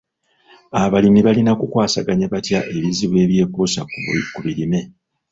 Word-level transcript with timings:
Abalimi 0.81 1.19
balina 1.27 1.51
kukwasaganya 1.59 2.25
batya 2.33 2.59
ebizibu 2.75 3.15
ebyekuusa 3.25 3.81
ku 4.35 4.39
bimera? 4.45 4.87